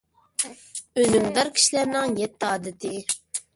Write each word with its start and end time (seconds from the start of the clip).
ئۈنۈمدار 1.01 1.53
كىشىلەرنىڭ 1.59 2.19
يەتتە 2.25 2.53
ئادىتى. 2.57 2.97